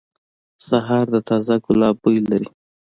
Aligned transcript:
سهار 0.67 1.05
د 1.13 1.15
تازه 1.29 1.55
ګلاب 1.65 1.95
بوی 2.01 2.17
لري. 2.29 2.49